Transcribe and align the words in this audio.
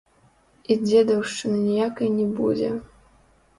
І 0.71 0.77
дзедаўшчыны 0.85 1.61
ніякай 1.67 2.11
не 2.17 2.27
будзе. 2.43 2.75